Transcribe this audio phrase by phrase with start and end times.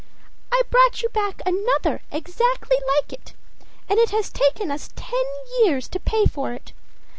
[0.49, 3.35] â âI brought you back another exactly like it.
[3.87, 5.23] And it has taken us ten
[5.63, 6.73] years to pay for it.